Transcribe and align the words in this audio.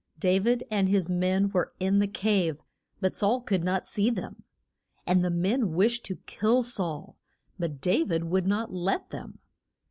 Da 0.19 0.39
vid 0.39 0.63
and 0.71 0.89
his 0.89 1.11
men 1.11 1.49
were 1.51 1.73
in 1.79 1.99
the 1.99 2.07
cave, 2.07 2.59
but 2.99 3.13
Saul 3.13 3.39
could 3.41 3.63
not 3.63 3.87
see 3.87 4.09
them. 4.09 4.43
And 5.05 5.23
the 5.23 5.29
men 5.29 5.73
wished 5.73 6.05
to 6.05 6.15
kill 6.25 6.63
Saul; 6.63 7.17
but 7.59 7.79
Da 7.81 8.03
vid 8.05 8.23
would 8.23 8.47
not 8.47 8.73
let 8.73 9.11
them. 9.11 9.37